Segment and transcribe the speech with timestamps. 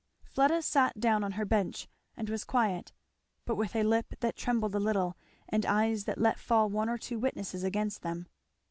[0.23, 2.91] Fleda sat down on her bench and was quiet,
[3.45, 5.15] but with a lip that trembled a little
[5.47, 8.25] and eyes that let fall one or two witnesses against him.